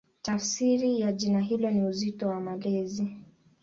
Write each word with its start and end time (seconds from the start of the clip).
Tafsiri 0.21 0.99
ya 0.99 1.11
jina 1.11 1.39
hilo 1.41 1.71
ni 1.71 1.83
"Uzito 1.83 2.27
wa 2.27 2.39
Malezi". 2.39 3.17